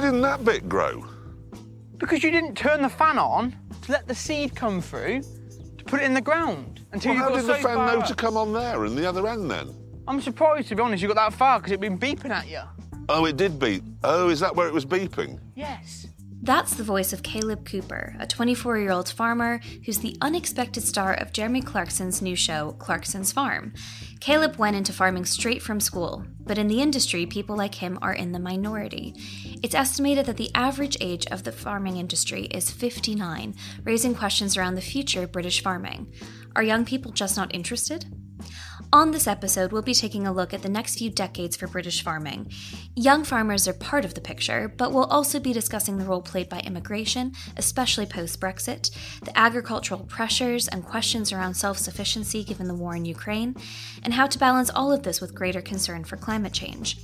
[0.00, 1.04] Why didn't that bit grow?
[1.98, 5.20] Because you didn't turn the fan on to let the seed come through
[5.76, 7.76] to put it in the ground until Well, you how got did so the fan
[7.76, 8.06] know up.
[8.06, 9.68] to come on there and the other end then?
[10.08, 12.60] I'm surprised, to be honest, you got that far because it'd been beeping at you.
[13.10, 13.84] Oh, it did beep.
[14.02, 15.38] Oh, is that where it was beeping?
[15.54, 16.06] Yes.
[16.42, 21.12] That's the voice of Caleb Cooper, a 24 year old farmer who's the unexpected star
[21.12, 23.74] of Jeremy Clarkson's new show, Clarkson's Farm.
[24.20, 28.14] Caleb went into farming straight from school, but in the industry, people like him are
[28.14, 29.14] in the minority.
[29.62, 34.76] It's estimated that the average age of the farming industry is 59, raising questions around
[34.76, 36.10] the future of British farming.
[36.56, 38.06] Are young people just not interested?
[38.92, 42.02] On this episode, we'll be taking a look at the next few decades for British
[42.02, 42.50] farming.
[42.96, 46.48] Young farmers are part of the picture, but we'll also be discussing the role played
[46.48, 48.90] by immigration, especially post Brexit,
[49.22, 53.54] the agricultural pressures and questions around self sufficiency given the war in Ukraine,
[54.02, 56.96] and how to balance all of this with greater concern for climate change.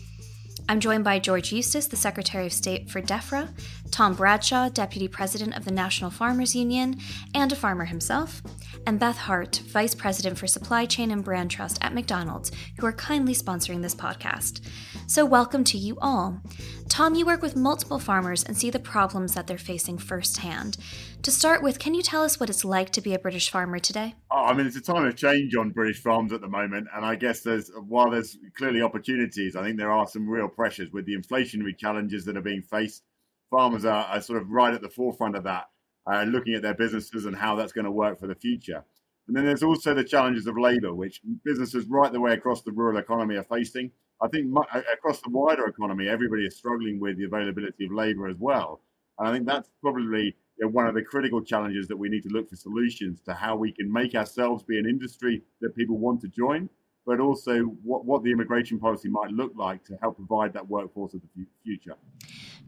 [0.69, 3.48] I'm joined by George Eustice, the Secretary of State for DEFRA,
[3.92, 6.98] Tom Bradshaw, Deputy President of the National Farmers Union,
[7.34, 8.42] and a farmer himself,
[8.84, 12.50] and Beth Hart, Vice President for Supply Chain and Brand Trust at McDonald's,
[12.81, 14.61] who are kindly sponsoring this podcast.
[15.06, 16.41] So, welcome to you all.
[16.89, 20.77] Tom, you work with multiple farmers and see the problems that they're facing firsthand.
[21.23, 23.79] To start with, can you tell us what it's like to be a British farmer
[23.79, 24.15] today?
[24.31, 27.05] Oh, I mean, it's a time of change on British farms at the moment, and
[27.05, 31.07] I guess there's while there's clearly opportunities, I think there are some real pressures with
[31.07, 33.03] the inflationary challenges that are being faced.
[33.51, 35.64] Farmers are, are sort of right at the forefront of that,
[36.11, 38.84] uh, looking at their businesses and how that's going to work for the future.
[39.27, 42.73] And then there's also the challenges of labour, which businesses right the way across the
[42.73, 43.91] rural economy are facing.
[44.22, 48.28] I think mu- across the wider economy, everybody is struggling with the availability of labour
[48.28, 48.81] as well.
[49.19, 52.23] And I think that's probably you know, one of the critical challenges that we need
[52.23, 55.98] to look for solutions to how we can make ourselves be an industry that people
[55.98, 56.69] want to join,
[57.06, 61.14] but also what, what the immigration policy might look like to help provide that workforce
[61.14, 61.94] of the future.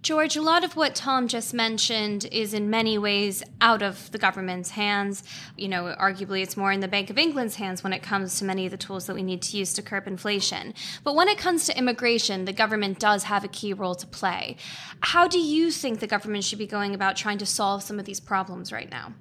[0.00, 4.18] George, a lot of what Tom just mentioned is in many ways out of the
[4.18, 5.24] government's hands.
[5.56, 8.44] You know, arguably it's more in the Bank of England's hands when it comes to
[8.44, 10.72] many of the tools that we need to use to curb inflation.
[11.02, 14.56] But when it comes to immigration, the government does have a key role to play.
[15.00, 18.04] How do you think the government should be going about trying to solve some of
[18.04, 19.14] these problems right now?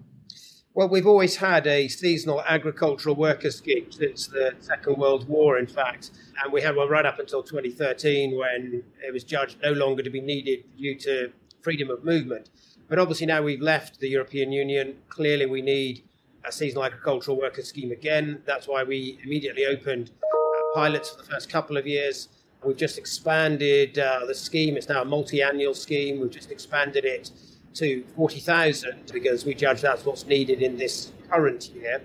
[0.77, 5.65] Well, we've always had a seasonal agricultural worker scheme since the Second World War, in
[5.65, 6.11] fact.
[6.43, 10.11] And we had one right up until 2013 when it was judged no longer to
[10.11, 12.51] be needed due to freedom of movement.
[12.87, 14.97] But obviously, now we've left the European Union.
[15.09, 16.03] Clearly, we need
[16.45, 18.43] a seasonal agricultural worker scheme again.
[18.45, 22.29] That's why we immediately opened uh, pilots for the first couple of years.
[22.63, 24.77] We've just expanded uh, the scheme.
[24.77, 26.19] It's now a multi annual scheme.
[26.19, 27.31] We've just expanded it
[27.77, 32.01] to 40,000 because we judge that's what's needed in this current year.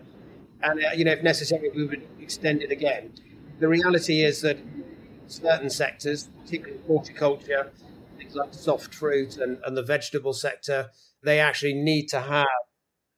[0.62, 3.12] And, uh, you know, if necessary, we would extend it again.
[3.58, 4.58] The reality is that
[5.26, 7.72] certain sectors, particularly horticulture,
[8.18, 10.90] things like soft fruit and, and the vegetable sector,
[11.22, 12.46] they actually need to have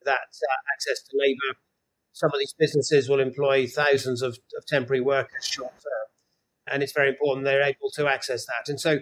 [0.04, 1.58] that uh, access to labour.
[2.12, 6.70] Some of these businesses will employ thousands of, of temporary workers short term.
[6.70, 8.68] And it's very important they're able to access that.
[8.68, 8.98] And so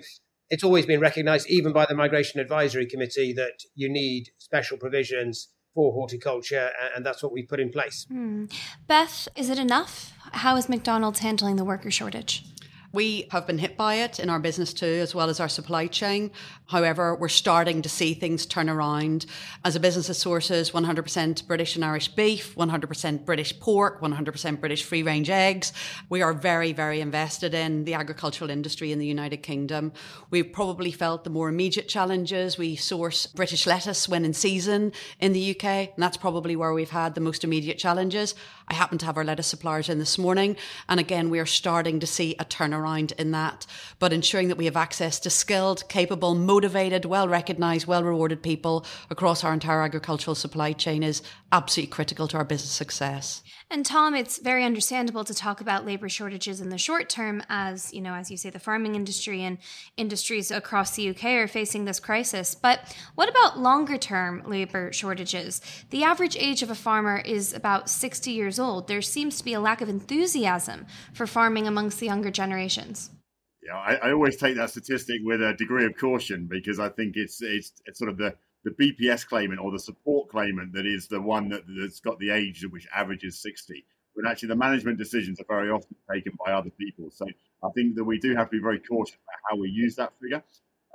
[0.52, 5.48] it's always been recognised, even by the Migration Advisory Committee, that you need special provisions
[5.74, 8.04] for horticulture, and that's what we've put in place.
[8.06, 8.44] Hmm.
[8.86, 10.12] Beth, is it enough?
[10.32, 12.44] How is McDonald's handling the worker shortage?
[12.92, 15.86] We have been hit by it in our business too, as well as our supply
[15.86, 16.30] chain.
[16.66, 19.24] However, we're starting to see things turn around.
[19.64, 24.84] As a business that sources 100% British and Irish beef, 100% British pork, 100% British
[24.84, 25.72] free range eggs,
[26.10, 29.92] we are very, very invested in the agricultural industry in the United Kingdom.
[30.30, 32.58] We've probably felt the more immediate challenges.
[32.58, 36.90] We source British lettuce when in season in the UK, and that's probably where we've
[36.90, 38.34] had the most immediate challenges.
[38.72, 40.56] I happen to have our lettuce suppliers in this morning,
[40.88, 43.66] and again, we are starting to see a turnaround in that,
[43.98, 48.86] but ensuring that we have access to skilled, capable, motivated, well recognised, well rewarded people
[49.10, 51.20] across our entire agricultural supply chain is
[51.52, 53.42] absolutely critical to our business success.
[53.72, 57.90] And Tom, it's very understandable to talk about labor shortages in the short term as,
[57.94, 59.56] you know, as you say, the farming industry and
[59.96, 62.54] industries across the UK are facing this crisis.
[62.54, 62.80] But
[63.14, 65.62] what about longer term labor shortages?
[65.88, 68.88] The average age of a farmer is about 60 years old.
[68.88, 73.08] There seems to be a lack of enthusiasm for farming amongst the younger generations.
[73.62, 77.14] Yeah, I, I always take that statistic with a degree of caution because I think
[77.16, 81.08] it's it's, it's sort of the the BPS claimant or the support claimant that is
[81.08, 83.84] the one that, that's got the age which averages 60.
[84.14, 87.10] But actually, the management decisions are very often taken by other people.
[87.10, 87.26] So
[87.64, 90.12] I think that we do have to be very cautious about how we use that
[90.20, 90.42] figure.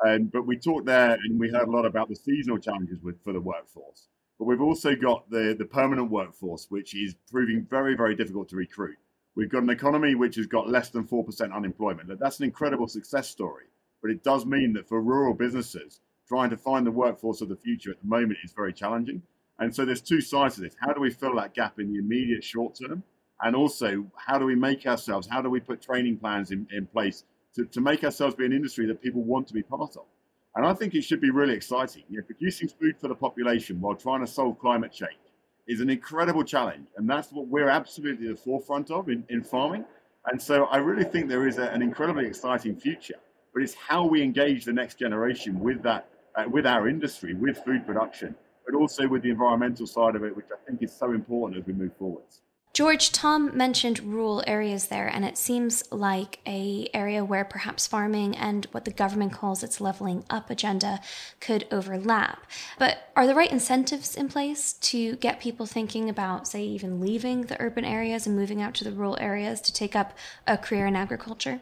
[0.06, 3.22] Um, but we talked there and we heard a lot about the seasonal challenges with
[3.24, 4.08] for the workforce.
[4.38, 8.56] But we've also got the, the permanent workforce, which is proving very, very difficult to
[8.56, 8.98] recruit.
[9.36, 12.20] We've got an economy which has got less than 4% unemployment.
[12.20, 13.66] That's an incredible success story.
[14.02, 17.50] But but it does mean that for rural businesses, trying to find the workforce of
[17.50, 19.21] the future at the moment is very challenging.
[19.59, 20.75] And so there's two sides to this.
[20.79, 23.03] How do we fill that gap in the immediate short term?
[23.41, 26.88] And also, how do we make ourselves, how do we put training plans in, in
[26.88, 27.24] place
[27.56, 30.06] to, to make ourselves be an industry that people want to be part of?
[30.56, 32.03] And I think it should be really exciting.
[32.09, 35.12] You know, producing food for the population while trying to solve climate change
[35.68, 36.88] is an incredible challenge.
[36.97, 39.85] And that's what we're absolutely at the forefront of in, in farming.
[40.25, 43.18] And so I really think there is a, an incredibly exciting future.
[43.53, 47.57] But it's how we engage the next generation with that, uh, with our industry, with
[47.66, 48.36] food production,
[48.66, 51.68] but also with the environmental side of it, which I think is so important as
[51.68, 52.42] we move forwards.
[52.74, 58.36] George, Tom mentioned rural areas there, and it seems like a area where perhaps farming
[58.36, 61.00] and what the government calls its leveling up agenda
[61.39, 62.45] could overlap.
[62.78, 67.44] But are the right incentives in place to get people thinking about, say, even leaving
[67.44, 70.86] the urban areas and moving out to the rural areas to take up a career
[70.86, 71.62] in agriculture?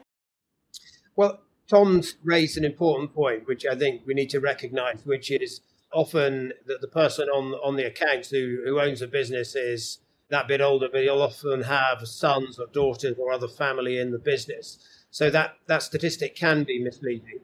[1.15, 5.61] Well, Tom's raised an important point, which I think we need to recognise, which is
[5.91, 10.47] often that the person on on the accounts who, who owns a business is that
[10.47, 14.79] bit older, but he'll often have sons or daughters or other family in the business.
[15.11, 17.39] So that, that statistic can be misleading.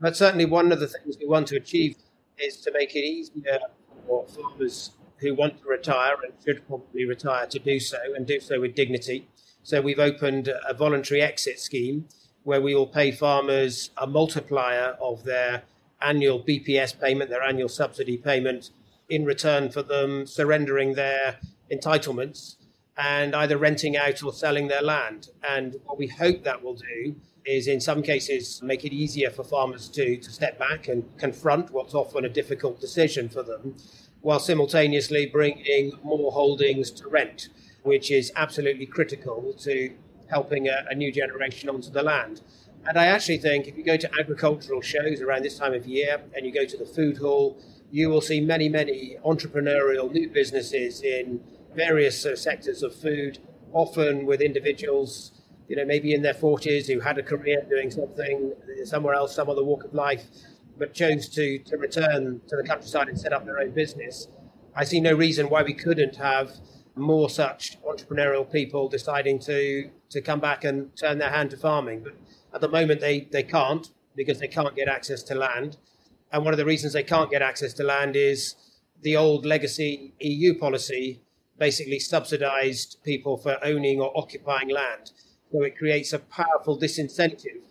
[0.00, 1.96] But certainly, one of the things we want to achieve
[2.38, 3.58] is to make it easier
[4.06, 8.38] for farmers who want to retire and should probably retire to do so and do
[8.40, 9.28] so with dignity.
[9.62, 12.06] So we've opened a voluntary exit scheme
[12.48, 15.62] where we will pay farmers a multiplier of their
[16.00, 18.70] annual BPS payment, their annual subsidy payment,
[19.10, 21.36] in return for them surrendering their
[21.70, 22.56] entitlements
[22.96, 25.28] and either renting out or selling their land.
[25.46, 29.44] And what we hope that will do is, in some cases, make it easier for
[29.44, 33.76] farmers to, to step back and confront what's often a difficult decision for them,
[34.22, 37.50] while simultaneously bringing more holdings to rent,
[37.82, 39.92] which is absolutely critical to
[40.30, 42.42] helping a, a new generation onto the land.
[42.86, 46.22] And I actually think if you go to agricultural shows around this time of year
[46.34, 47.58] and you go to the food hall,
[47.90, 51.40] you will see many, many entrepreneurial new businesses in
[51.74, 53.38] various uh, sectors of food,
[53.72, 55.32] often with individuals,
[55.68, 58.52] you know, maybe in their 40s who had a career doing something
[58.84, 60.26] somewhere else, some other walk of life,
[60.78, 64.28] but chose to, to return to the countryside and set up their own business.
[64.74, 66.52] I see no reason why we couldn't have
[66.98, 72.02] more such entrepreneurial people deciding to, to come back and turn their hand to farming.
[72.04, 72.14] But
[72.54, 75.76] at the moment, they, they can't because they can't get access to land.
[76.32, 78.54] And one of the reasons they can't get access to land is
[79.02, 81.20] the old legacy EU policy
[81.58, 85.12] basically subsidized people for owning or occupying land.
[85.52, 87.62] So it creates a powerful disincentive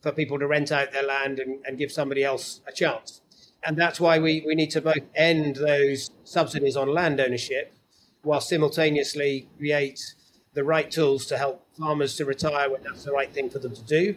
[0.00, 3.20] for people to rent out their land and, and give somebody else a chance.
[3.64, 7.72] And that's why we, we need to both end those subsidies on land ownership
[8.22, 10.14] while simultaneously create
[10.54, 13.74] the right tools to help farmers to retire when that's the right thing for them
[13.74, 14.14] to do.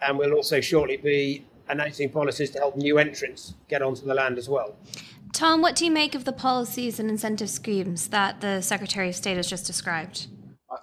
[0.00, 4.38] And we'll also shortly be announcing policies to help new entrants get onto the land
[4.38, 4.76] as well.
[5.32, 9.14] Tom, what do you make of the policies and incentive schemes that the Secretary of
[9.14, 10.26] State has just described?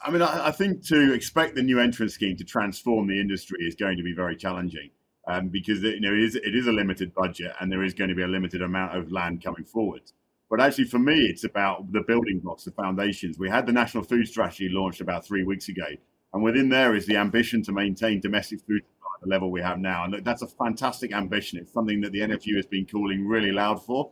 [0.03, 3.75] I mean, I, think to expect the new entrant scheme to transform the industry is
[3.75, 4.89] going to be very challenging
[5.27, 7.93] um, because it, you know it is, it is a limited budget and there is
[7.93, 10.01] going to be a limited amount of land coming forward.
[10.49, 13.39] But actually, for me, it's about the building blocks, the foundations.
[13.39, 15.87] We had the National Food Strategy launched about three weeks ago,
[16.33, 19.61] and within there is the ambition to maintain domestic food supply at the level we
[19.61, 20.03] have now.
[20.03, 21.59] And look, that's a fantastic ambition.
[21.59, 24.11] It's something that the NFU has been calling really loud for.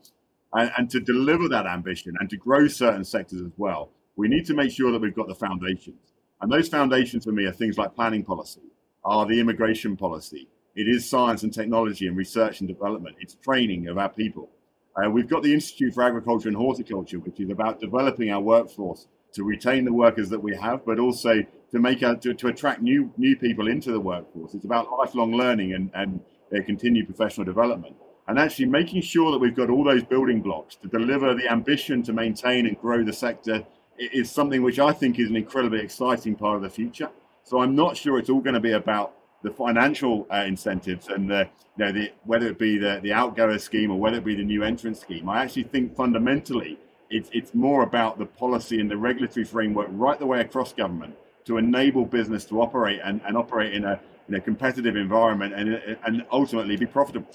[0.54, 4.46] And, and to deliver that ambition and to grow certain sectors as well, we need
[4.46, 6.14] to make sure that we've got the foundations.
[6.42, 8.62] And those foundations for me are things like planning policy,
[9.04, 10.48] are the immigration policy.
[10.76, 13.18] It is science and technology and research and development.
[13.20, 14.50] It's training of our people.
[14.96, 19.08] Uh, we've got the Institute for Agriculture and Horticulture, which is about developing our workforce
[19.34, 22.82] to retain the workers that we have, but also to make our, to, to attract
[22.82, 24.54] new new people into the workforce.
[24.54, 26.20] It's about lifelong learning and, and
[26.52, 27.96] their continued professional development
[28.28, 32.04] and actually making sure that we've got all those building blocks to deliver the ambition
[32.04, 33.66] to maintain and grow the sector
[33.98, 37.10] is something which I think is an incredibly exciting part of the future.
[37.44, 41.30] So I'm not sure it's all going to be about the financial uh, incentives and
[41.30, 41.48] the,
[41.78, 44.44] you know, the, whether it be the, the outgoer scheme or whether it be the
[44.44, 45.30] new entrance scheme.
[45.30, 50.18] I actually think fundamentally it's, it's more about the policy and the regulatory framework right
[50.18, 54.36] the way across government to enable business to operate and, and operate in a in
[54.36, 57.30] a competitive environment and, and ultimately be profitable.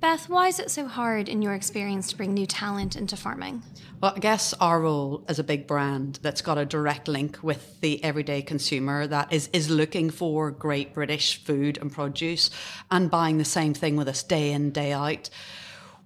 [0.00, 3.62] Beth, why is it so hard in your experience to bring new talent into farming?
[4.00, 7.80] Well, I guess our role as a big brand that's got a direct link with
[7.80, 12.50] the everyday consumer that is, is looking for great British food and produce
[12.90, 15.30] and buying the same thing with us day in, day out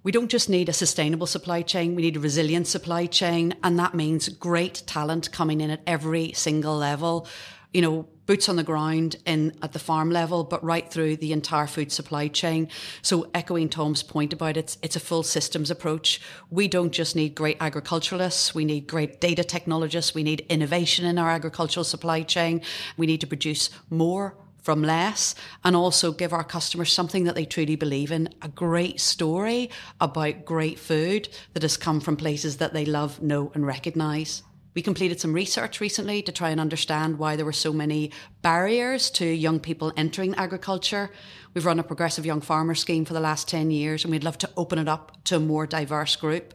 [0.03, 3.55] we don't just need a sustainable supply chain, we need a resilient supply chain.
[3.63, 7.27] And that means great talent coming in at every single level.
[7.73, 11.33] You know, boots on the ground in at the farm level, but right through the
[11.33, 12.67] entire food supply chain.
[13.01, 16.21] So echoing Tom's point about it, it's a full systems approach.
[16.51, 21.17] We don't just need great agriculturalists, we need great data technologists, we need innovation in
[21.17, 22.61] our agricultural supply chain.
[22.97, 25.33] We need to produce more from less
[25.63, 30.45] and also give our customers something that they truly believe in a great story about
[30.45, 34.43] great food that has come from places that they love, know, and recognize.
[34.75, 38.11] We completed some research recently to try and understand why there were so many
[38.41, 41.09] barriers to young people entering agriculture.
[41.53, 44.37] We've run a progressive young farmer scheme for the last 10 years and we'd love
[44.39, 46.53] to open it up to a more diverse group.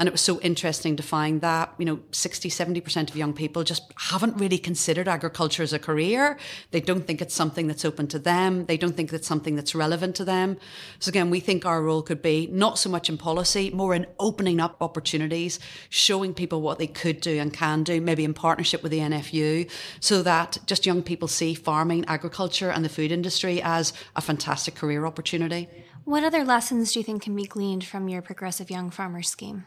[0.00, 3.64] And it was so interesting to find that, you know, 60, 70% of young people
[3.64, 6.38] just haven't really considered agriculture as a career.
[6.70, 8.64] They don't think it's something that's open to them.
[8.64, 10.56] They don't think it's something that's relevant to them.
[11.00, 14.06] So again, we think our role could be not so much in policy, more in
[14.18, 18.82] opening up opportunities, showing people what they could do and can do, maybe in partnership
[18.82, 23.60] with the NFU, so that just young people see farming, agriculture and the food industry
[23.60, 25.68] as a fantastic career opportunity.
[26.04, 29.66] What other lessons do you think can be gleaned from your Progressive Young Farmers scheme?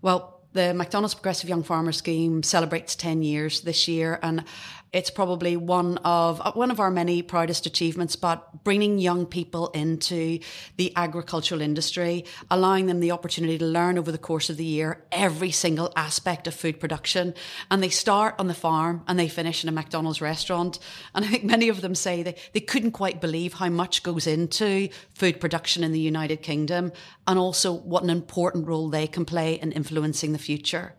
[0.00, 4.44] Well, the McDonald's Progressive Young Farmer Scheme celebrates 10 years this year, and
[4.92, 8.14] it's probably one of uh, one of our many proudest achievements.
[8.14, 10.38] But bringing young people into
[10.76, 15.02] the agricultural industry, allowing them the opportunity to learn over the course of the year
[15.10, 17.34] every single aspect of food production,
[17.70, 20.78] and they start on the farm and they finish in a McDonald's restaurant.
[21.14, 24.26] And I think many of them say they, they couldn't quite believe how much goes
[24.26, 26.92] into food production in the United Kingdom,
[27.26, 30.94] and also what an important role they can play in influencing the future.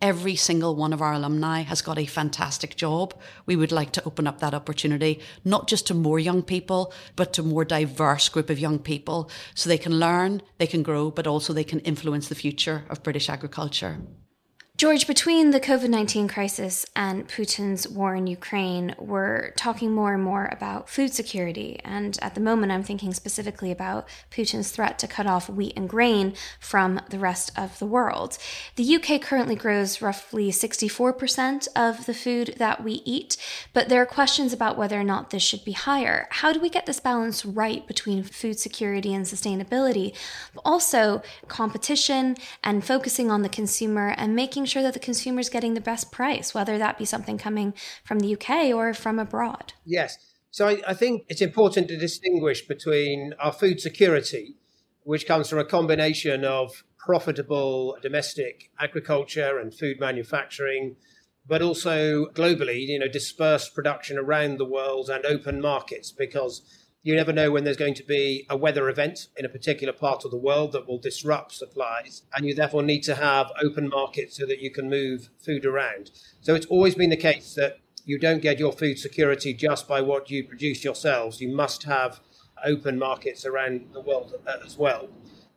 [0.00, 3.14] Every single one of our alumni has got a fantastic job.
[3.46, 7.32] We would like to open up that opportunity, not just to more young people, but
[7.32, 11.26] to more diverse group of young people so they can learn, they can grow, but
[11.26, 13.98] also they can influence the future of British agriculture.
[14.78, 20.22] George, between the COVID 19 crisis and Putin's war in Ukraine, we're talking more and
[20.22, 21.80] more about food security.
[21.84, 25.88] And at the moment, I'm thinking specifically about Putin's threat to cut off wheat and
[25.88, 28.38] grain from the rest of the world.
[28.76, 33.36] The UK currently grows roughly 64% of the food that we eat,
[33.72, 36.28] but there are questions about whether or not this should be higher.
[36.30, 40.14] How do we get this balance right between food security and sustainability,
[40.54, 45.48] but also competition and focusing on the consumer and making sure that the consumer is
[45.48, 49.72] getting the best price, whether that be something coming from the UK or from abroad.
[49.84, 50.16] Yes.
[50.50, 54.56] So I, I think it's important to distinguish between our food security,
[55.02, 60.96] which comes from a combination of profitable domestic agriculture and food manufacturing,
[61.46, 66.62] but also globally, you know, dispersed production around the world and open markets because
[67.08, 70.26] you never know when there's going to be a weather event in a particular part
[70.26, 72.20] of the world that will disrupt supplies.
[72.34, 76.10] And you therefore need to have open markets so that you can move food around.
[76.42, 80.02] So it's always been the case that you don't get your food security just by
[80.02, 81.40] what you produce yourselves.
[81.40, 82.20] You must have
[82.62, 85.08] open markets around the world uh, as well.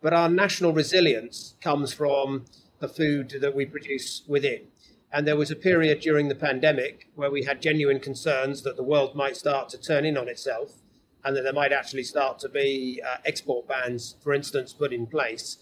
[0.02, 2.46] But our national resilience comes from
[2.80, 4.68] the food that we produce within.
[5.12, 8.84] And there was a period during the pandemic where we had genuine concerns that the
[8.84, 10.81] world might start to turn in on itself
[11.24, 15.06] and that there might actually start to be uh, export bans, for instance, put in
[15.06, 15.58] place,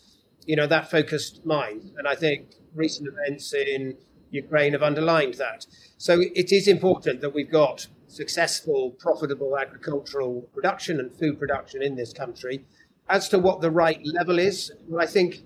[0.45, 1.91] you know, that focused mind.
[1.97, 3.97] And I think recent events in
[4.31, 5.65] Ukraine have underlined that.
[5.97, 11.95] So it is important that we've got successful, profitable agricultural production and food production in
[11.95, 12.65] this country.
[13.07, 15.43] As to what the right level is, well, I think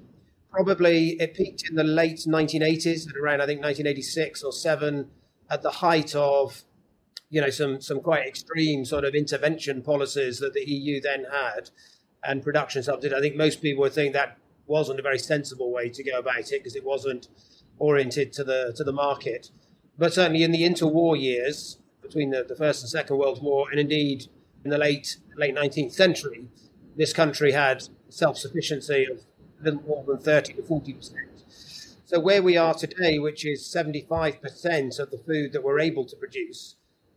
[0.52, 5.10] probably it peaked in the late 1980s at around, I think, 1986 or 7
[5.50, 6.64] at the height of
[7.34, 11.72] you know some some quite extreme sort of intervention policies that the EU then had
[12.24, 13.18] and production subsidies.
[13.18, 14.38] I think most people would think that
[14.68, 17.30] wasn't a very sensible way to go about it because it wasn't
[17.80, 19.50] oriented to the to the market.
[19.98, 23.80] But certainly in the interwar years between the, the First and Second World War, and
[23.80, 24.28] indeed
[24.64, 26.46] in the late late 19th century,
[26.96, 29.18] this country had self sufficiency of
[29.60, 31.30] a little more than 30 to 40 percent.
[32.06, 36.06] So where we are today, which is 75 percent of the food that we're able
[36.06, 36.76] to produce,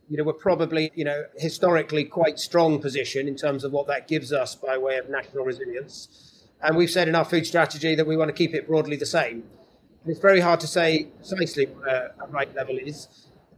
[0.09, 4.07] you know, we're probably, you know, historically quite strong position in terms of what that
[4.07, 6.47] gives us by way of national resilience.
[6.61, 9.05] And we've said in our food strategy that we want to keep it broadly the
[9.05, 9.43] same.
[10.03, 13.07] And it's very hard to say precisely what a, a right level is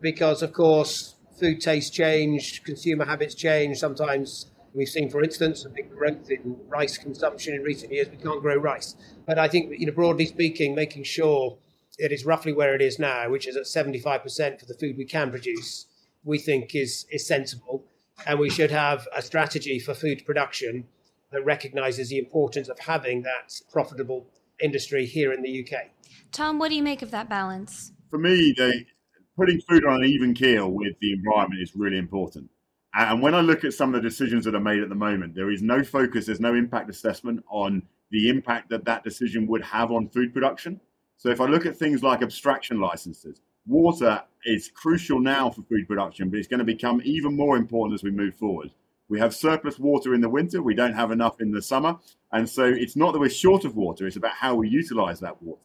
[0.01, 3.77] because, of course, food tastes change, consumer habits change.
[3.77, 8.09] Sometimes we've seen, for instance, a big growth in rice consumption in recent years.
[8.09, 8.95] We can't grow rice.
[9.25, 11.57] But I think, you know, broadly speaking, making sure
[11.97, 15.05] it is roughly where it is now, which is at 75% for the food we
[15.05, 15.85] can produce,
[16.23, 17.85] we think is, is sensible.
[18.25, 20.85] And we should have a strategy for food production
[21.31, 24.27] that recognizes the importance of having that profitable
[24.61, 25.89] industry here in the UK.
[26.31, 27.91] Tom, what do you make of that balance?
[28.09, 28.85] For me, the
[29.37, 32.49] putting food on an even keel with the environment is really important.
[32.93, 35.35] And when I look at some of the decisions that are made at the moment,
[35.35, 39.63] there is no focus, there's no impact assessment on the impact that that decision would
[39.63, 40.81] have on food production.
[41.17, 45.87] So if I look at things like abstraction licenses, water is crucial now for food
[45.87, 48.71] production, but it's going to become even more important as we move forward.
[49.07, 51.97] We have surplus water in the winter, we don't have enough in the summer.
[52.31, 55.41] And so it's not that we're short of water, it's about how we utilize that
[55.41, 55.61] water.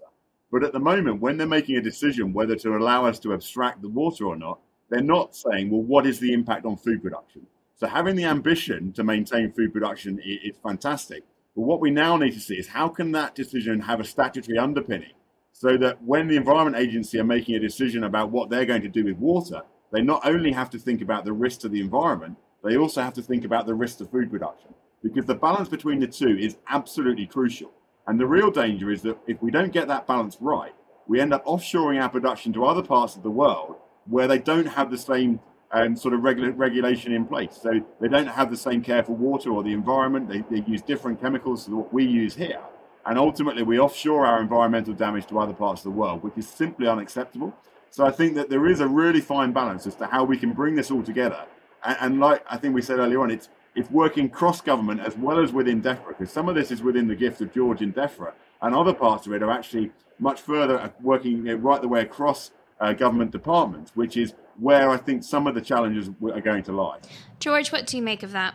[0.52, 3.82] But at the moment, when they're making a decision whether to allow us to abstract
[3.82, 7.46] the water or not, they're not saying, well, what is the impact on food production?
[7.76, 11.24] So having the ambition to maintain food production is, fantastic.
[11.56, 14.58] But what we now need to see is how can that decision have a statutory
[14.58, 15.12] underpinning
[15.56, 18.88] so that when the Environment Agency are making a decision about what they're going to
[18.88, 22.36] do with water, they not only have to think about the risk to the environment,
[22.64, 24.74] they also have to think about the risk to food production.
[25.00, 27.70] Because the balance between the two is absolutely crucial.
[28.08, 30.74] And the real danger is that if we don't get that balance right,
[31.06, 34.66] we end up offshoring our production to other parts of the world where they don't
[34.66, 35.38] have the same
[35.70, 37.60] um, sort of regula- regulation in place.
[37.62, 40.28] So they don't have the same care for water or the environment.
[40.28, 42.60] They, they use different chemicals to what we use here.
[43.06, 46.48] And ultimately, we offshore our environmental damage to other parts of the world, which is
[46.48, 47.54] simply unacceptable.
[47.90, 50.52] So I think that there is a really fine balance as to how we can
[50.52, 51.44] bring this all together.
[51.84, 55.16] And, and like I think we said earlier on, it's it's working cross government as
[55.16, 57.92] well as within DEFRA, because some of this is within the gift of George in
[57.92, 58.32] DEFRA,
[58.62, 62.92] and other parts of it are actually much further working right the way across uh,
[62.92, 66.98] government departments, which is where I think some of the challenges are going to lie.
[67.40, 68.54] George, what do you make of that?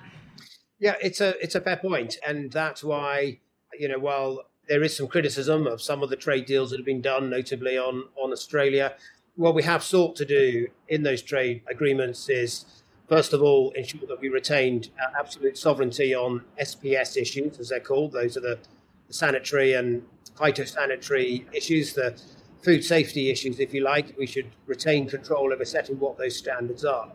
[0.79, 3.39] Yeah, it's a it's a fair point, and that's why
[3.79, 6.86] you know while there is some criticism of some of the trade deals that have
[6.86, 8.93] been done, notably on on Australia,
[9.36, 12.65] what we have sought to do in those trade agreements is
[13.09, 18.12] first of all, ensure that we retained absolute sovereignty on SPS issues, as they're called.
[18.12, 18.59] Those are the,
[19.07, 20.03] the sanitary and
[20.38, 22.21] phytosanitary issues, the
[22.63, 24.15] food safety issues, if you like.
[24.17, 27.12] We should retain control over setting what those standards are.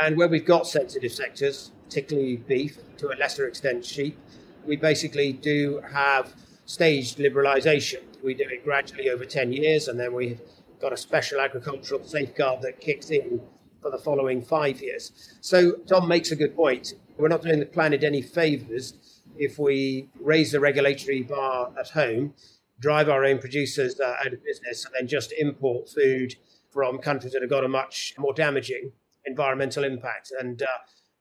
[0.00, 4.18] And where we've got sensitive sectors, particularly beef, to a lesser extent sheep,
[4.66, 8.02] we basically do have staged liberalisation.
[8.22, 10.40] We do it gradually over 10 years, and then we've
[10.80, 13.40] got a special agricultural safeguard that kicks in
[13.80, 15.12] for the following five years.
[15.40, 16.94] So Tom makes a good point.
[17.16, 18.94] We're not doing the planet any favours
[19.38, 22.34] if we raise the regulatory bar at home,
[22.80, 26.34] drive our own producers uh, out of business, and then just import food
[26.70, 28.92] from countries that have got a much more damaging
[29.24, 30.32] environmental impact.
[30.38, 30.66] And uh,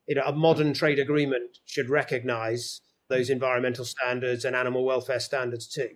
[0.07, 5.67] you know, a modern trade agreement should recognise those environmental standards and animal welfare standards
[5.67, 5.89] too.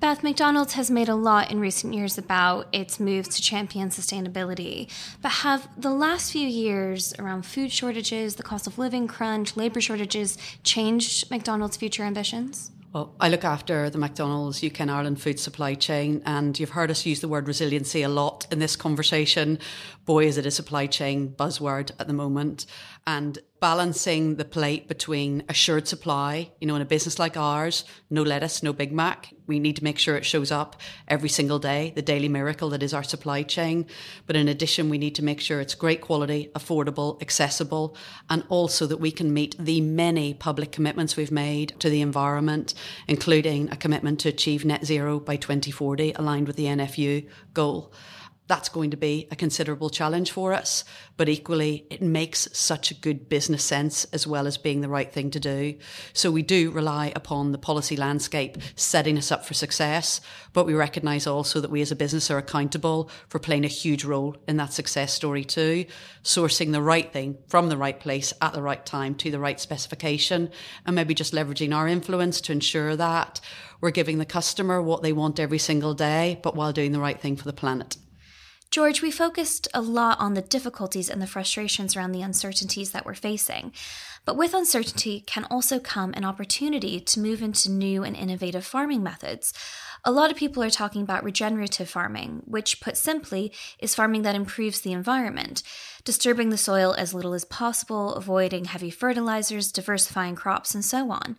[0.00, 4.90] Beth, McDonald's has made a lot in recent years about its moves to champion sustainability.
[5.22, 9.80] But have the last few years around food shortages, the cost of living crunch, labor
[9.80, 12.70] shortages changed McDonald's future ambitions?
[12.92, 16.92] Well, I look after the McDonald's UK and Ireland food supply chain, and you've heard
[16.92, 19.58] us use the word resiliency a lot in this conversation.
[20.04, 22.66] Boy, is it a supply chain buzzword at the moment.
[23.04, 28.22] And balancing the plate between assured supply, you know, in a business like ours, no
[28.22, 29.32] lettuce, no Big Mac.
[29.46, 30.76] We need to make sure it shows up
[31.08, 33.86] every single day, the daily miracle that is our supply chain.
[34.26, 37.96] But in addition, we need to make sure it's great quality, affordable, accessible,
[38.28, 42.74] and also that we can meet the many public commitments we've made to the environment,
[43.08, 47.90] including a commitment to achieve net zero by 2040, aligned with the NFU goal
[48.46, 50.84] that's going to be a considerable challenge for us.
[51.16, 55.10] But equally, it makes such a good business sense as well as being the right
[55.10, 55.76] thing to do.
[56.12, 60.20] So we do rely upon the policy landscape setting us up for success.
[60.52, 64.04] But we recognise also that we as a business are accountable for playing a huge
[64.04, 65.86] role in that success story too.
[66.22, 69.58] Sourcing the right thing from the right place at the right time to the right
[69.58, 70.50] specification
[70.84, 73.40] and maybe just leveraging our influence to ensure that
[73.80, 77.20] we're giving the customer what they want every single day, but while doing the right
[77.20, 77.96] thing for the planet.
[78.74, 83.06] George, we focused a lot on the difficulties and the frustrations around the uncertainties that
[83.06, 83.72] we're facing.
[84.24, 89.00] But with uncertainty can also come an opportunity to move into new and innovative farming
[89.00, 89.54] methods.
[90.04, 94.34] A lot of people are talking about regenerative farming, which, put simply, is farming that
[94.34, 95.62] improves the environment,
[96.02, 101.36] disturbing the soil as little as possible, avoiding heavy fertilizers, diversifying crops, and so on.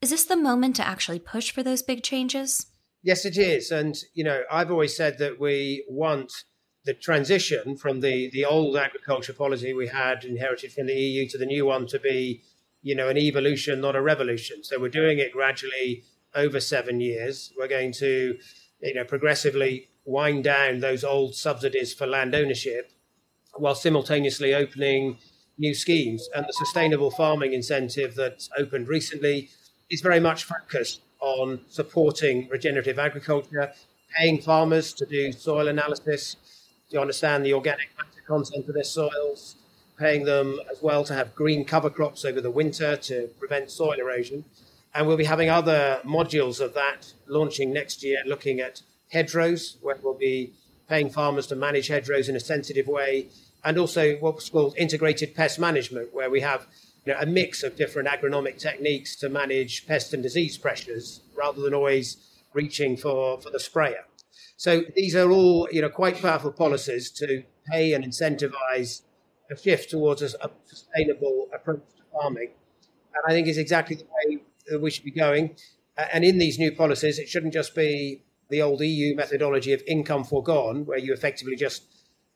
[0.00, 2.66] Is this the moment to actually push for those big changes?
[3.04, 3.70] Yes, it is.
[3.70, 6.32] And, you know, I've always said that we want
[6.84, 11.38] the transition from the, the old agriculture policy we had inherited from the EU to
[11.38, 12.42] the new one to be,
[12.82, 14.64] you know, an evolution, not a revolution.
[14.64, 16.02] So we're doing it gradually
[16.34, 17.52] over seven years.
[17.56, 18.36] We're going to,
[18.80, 22.90] you know, progressively wind down those old subsidies for land ownership
[23.54, 25.18] while simultaneously opening
[25.58, 26.28] new schemes.
[26.34, 29.50] And the sustainable farming incentive that opened recently
[29.90, 33.72] is very much focused on supporting regenerative agriculture,
[34.18, 36.36] paying farmers to do soil analysis,
[36.92, 39.56] to understand the organic matter content of their soils,
[39.98, 43.94] paying them as well to have green cover crops over the winter to prevent soil
[43.98, 44.44] erosion.
[44.94, 49.98] And we'll be having other modules of that launching next year, looking at hedgerows, where
[50.02, 50.52] we'll be
[50.88, 53.28] paying farmers to manage hedgerows in a sensitive way,
[53.64, 56.66] and also what's called integrated pest management, where we have
[57.06, 61.62] you know, a mix of different agronomic techniques to manage pest and disease pressures rather
[61.62, 62.18] than always
[62.52, 64.04] reaching for, for the sprayer.
[64.62, 69.02] So these are all you know quite powerful policies to pay and incentivize
[69.50, 70.28] a shift towards a,
[70.66, 72.50] sustainable approach to farming.
[73.12, 75.56] And I think is exactly the way that we should be going.
[75.96, 80.22] And in these new policies, it shouldn't just be the old EU methodology of income
[80.22, 81.82] foregone, where you effectively just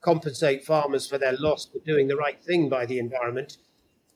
[0.01, 3.59] compensate farmers for their loss for doing the right thing by the environment.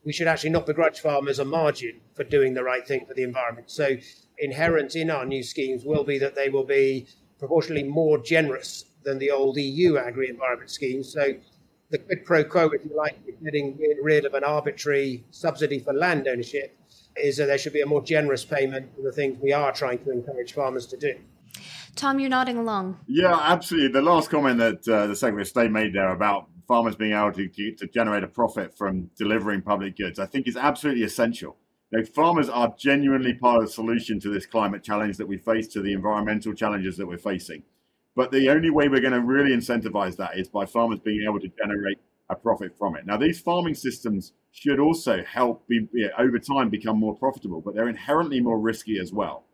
[0.04, 3.22] We should actually not begrudge farmers a margin for doing the right thing for the
[3.22, 3.70] environment.
[3.70, 3.98] So,
[4.36, 7.06] inherent in our new schemes will be that they will be
[7.40, 11.12] proportionally more generous than the old EU agri environment schemes.
[11.12, 11.34] So,
[11.88, 16.28] the quid pro quo, if you like, getting rid of an arbitrary subsidy for land
[16.28, 16.76] ownership
[17.16, 19.98] is that there should be a more generous payment for the things we are trying
[20.04, 21.14] to encourage farmers to do.
[21.96, 23.00] Tom, you're nodding along.
[23.08, 23.88] Yeah, absolutely.
[23.88, 27.32] The last comment that uh, the Secretary of State made there about farmers being able
[27.32, 31.56] to, to generate a profit from delivering public goods, I think is absolutely essential.
[31.92, 35.38] You know, farmers are genuinely part of the solution to this climate challenge that we
[35.38, 37.64] face, to the environmental challenges that we're facing.
[38.14, 41.40] But the only way we're going to really incentivize that is by farmers being able
[41.40, 41.98] to generate
[42.28, 43.06] a profit from it.
[43.06, 47.88] Now, these farming systems should also help be, over time become more profitable, but they're
[47.88, 49.44] inherently more risky as well.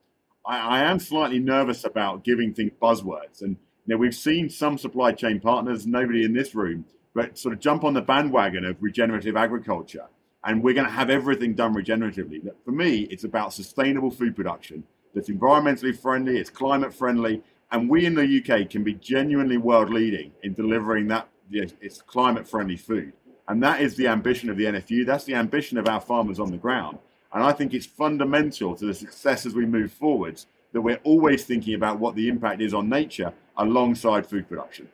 [0.44, 4.79] I, I, am slightly nervous about giving things buzzwords, and you know, we've seen some
[4.79, 8.77] supply chain partners, nobody in this room, but sort of jump on the bandwagon of
[8.81, 10.07] regenerative agriculture,
[10.46, 12.48] and we're going to have everything done regeneratively.
[12.64, 18.06] For me, it's about sustainable food production that's environmentally friendly, it's climate friendly, and we
[18.06, 23.12] in the UK can be genuinely world leading in delivering that it's climate friendly food.
[23.48, 25.04] And that is the ambition of the NFU.
[25.04, 26.98] That's the ambition of our farmers on the ground.
[27.32, 31.44] And I think it's fundamental to the success as we move forwards that we're always
[31.44, 34.88] thinking about what the impact is on nature alongside food production.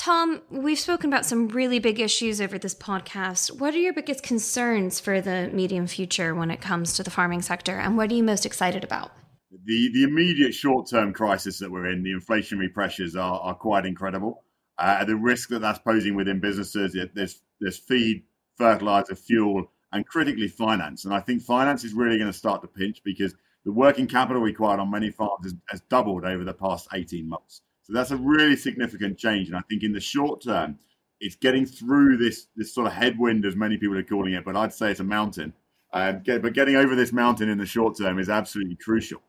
[0.00, 3.60] Tom, we've spoken about some really big issues over this podcast.
[3.60, 7.42] What are your biggest concerns for the medium future when it comes to the farming
[7.42, 9.12] sector, and what are you most excited about?
[9.50, 13.84] The, the immediate short term crisis that we're in, the inflationary pressures are, are quite
[13.84, 14.42] incredible.
[14.78, 18.22] Uh, the risk that that's posing within businesses, there's, there's feed,
[18.56, 21.04] fertilizer, fuel, and critically finance.
[21.04, 23.34] And I think finance is really going to start to pinch because
[23.66, 27.60] the working capital required on many farms has, has doubled over the past 18 months.
[27.90, 29.48] So that's a really significant change.
[29.48, 30.78] And I think in the short term,
[31.18, 34.56] it's getting through this this sort of headwind, as many people are calling it, but
[34.56, 35.52] I'd say it's a mountain.
[35.92, 39.20] Um, get, but getting over this mountain in the short term is absolutely crucial.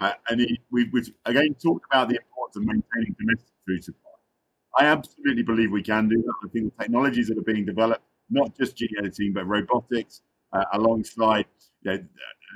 [0.00, 4.10] Uh, and it, we, we've again talked about the importance of maintaining domestic food supply.
[4.78, 6.34] I absolutely believe we can do that.
[6.44, 10.22] I think the technologies that are being developed, not just gene editing, but robotics,
[10.54, 11.44] uh, alongside
[11.82, 12.04] you know,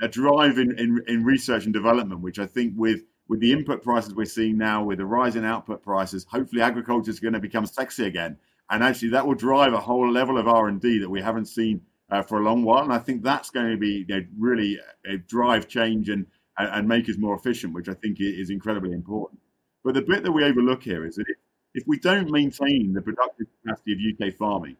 [0.01, 3.83] a drive in, in, in, research and development, which I think with with the input
[3.83, 7.39] prices we're seeing now, with the rise in output prices, hopefully agriculture is going to
[7.39, 8.37] become sexy again.
[8.69, 11.45] And actually, that will drive a whole level of R and D that we haven't
[11.45, 12.83] seen uh, for a long while.
[12.83, 16.25] And I think that's going to be you know, really uh, drive change and,
[16.57, 19.41] and, and make us more efficient, which I think is incredibly important.
[19.83, 21.37] But the bit that we overlook here is that if
[21.73, 24.77] if we don't maintain the productive capacity of UK farming,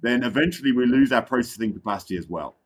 [0.00, 2.56] then eventually we lose our processing capacity as well.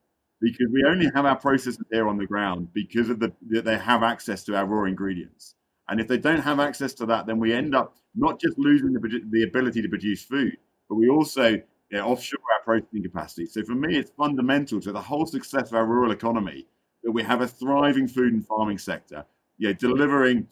[0.40, 3.76] Because we only have our processors here on the ground because of the that they
[3.76, 5.54] have access to our raw ingredients.
[5.88, 8.92] And if they don't have access to that, then we end up not just losing
[8.92, 10.56] the, the ability to produce food,
[10.88, 13.46] but we also you know, offshore our processing capacity.
[13.46, 16.66] So for me, it's fundamental to the whole success of our rural economy
[17.02, 19.24] that we have a thriving food and farming sector,
[19.56, 20.46] you know, delivering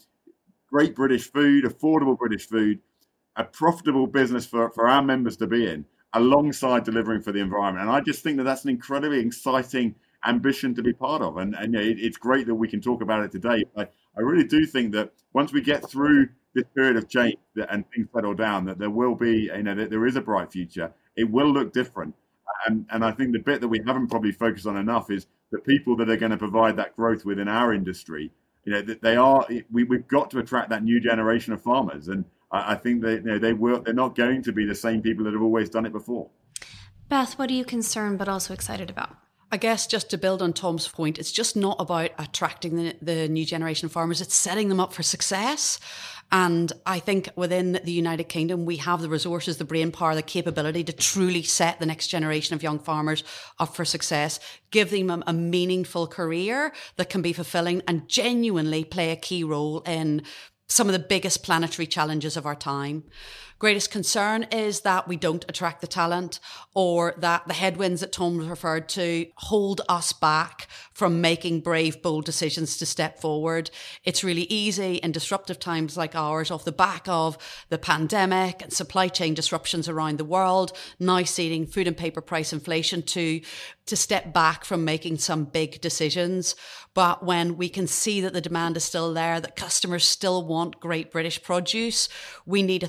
[0.71, 2.81] great British food, affordable British food,
[3.37, 5.85] a profitable business for, for our members to be in
[6.17, 7.87] alongside delivering for the environment.
[7.87, 11.37] And I just think that that's an incredibly exciting ambition to be part of.
[11.37, 13.65] And, and you know, it, it's great that we can talk about it today.
[13.75, 17.85] But I really do think that once we get through this period of change and
[17.91, 20.91] things settle down, that there will be, you know, that there is a bright future.
[21.17, 22.15] It will look different.
[22.67, 25.59] And, and I think the bit that we haven't probably focused on enough is the
[25.59, 28.33] people that are going to provide that growth within our industry.
[28.65, 32.09] You know, that they are, we, we've got to attract that new generation of farmers.
[32.09, 34.75] And I, I think they you know, they will they're not going to be the
[34.75, 36.31] same people that have always done it before.
[37.09, 39.17] Beth, what are you concerned but also excited about?
[39.53, 43.29] I guess just to build on Tom's point, it's just not about attracting the, the
[43.29, 45.79] new generation of farmers, it's setting them up for success.
[46.33, 50.23] And I think within the United Kingdom, we have the resources, the brain power, the
[50.23, 53.23] capability to truly set the next generation of young farmers
[53.61, 54.41] up for success,
[54.73, 59.45] give them a, a meaningful career that can be fulfilling and genuinely play a key
[59.45, 60.23] role in
[60.69, 63.05] some of the biggest planetary challenges of our time.
[63.59, 66.41] Greatest concern is that we don't attract the talent
[66.75, 72.27] or that the headwinds that Tom referred to hold us back from making brave, bold
[72.27, 73.71] decisions to step forward.
[74.05, 77.39] It's really easy in disruptive times like ours, off the back of
[77.71, 82.53] the pandemic and supply chain disruptions around the world, now seeing food and paper price
[82.53, 83.41] inflation to
[83.87, 86.57] to step back from making some big decisions.
[86.93, 90.81] But when we can see that the demand is still there, that customers still want
[90.81, 92.09] great British produce,
[92.45, 92.89] we need a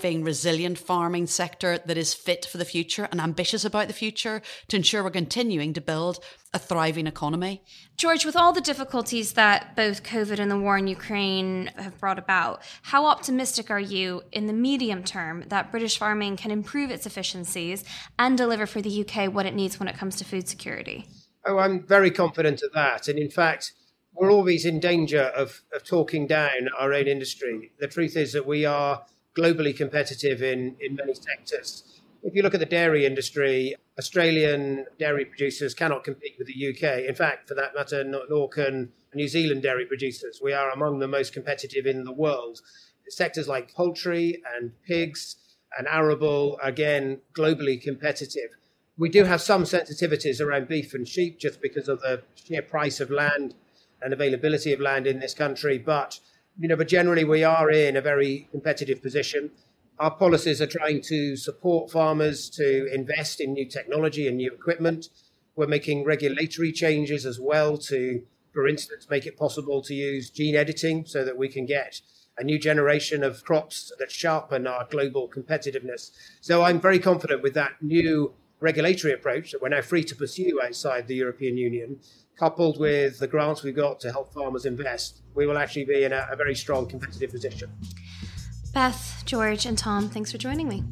[0.00, 4.40] thriving, resilient farming sector that is fit for the future and ambitious about the future
[4.66, 6.18] to ensure we're continuing to build
[6.54, 7.62] a thriving economy.
[7.98, 12.18] George, with all the difficulties that both COVID and the war in Ukraine have brought
[12.18, 17.04] about, how optimistic are you in the medium term that British farming can improve its
[17.04, 17.84] efficiencies
[18.18, 21.06] and deliver for the UK what it needs when it comes to food security?
[21.44, 23.06] Oh, I'm very confident of that.
[23.06, 23.72] And in fact,
[24.14, 27.72] we're always in danger of, of talking down our own industry.
[27.78, 29.04] The truth is that we are
[29.36, 32.00] globally competitive in, in many sectors.
[32.22, 37.08] If you look at the dairy industry, Australian dairy producers cannot compete with the UK.
[37.08, 40.40] In fact, for that matter, nor can New Zealand dairy producers.
[40.42, 42.60] We are among the most competitive in the world.
[43.08, 45.36] Sectors like poultry and pigs
[45.76, 48.50] and arable, again, globally competitive.
[48.96, 53.00] We do have some sensitivities around beef and sheep just because of the sheer price
[53.00, 53.54] of land
[54.02, 55.78] and availability of land in this country.
[55.78, 56.20] But,
[56.60, 59.50] you know, but generally we are in a very competitive position.
[59.98, 65.08] Our policies are trying to support farmers to invest in new technology and new equipment.
[65.56, 70.54] We're making regulatory changes as well to, for instance, make it possible to use gene
[70.54, 72.02] editing so that we can get
[72.36, 76.10] a new generation of crops that sharpen our global competitiveness.
[76.42, 80.60] So I'm very confident with that new regulatory approach that we're now free to pursue
[80.62, 82.00] outside the European Union,
[82.40, 86.12] coupled with the grants we've got to help farmers invest, we will actually be in
[86.12, 87.70] a, a very strong competitive position.
[88.72, 90.82] Beth, George, and Tom, thanks for joining me.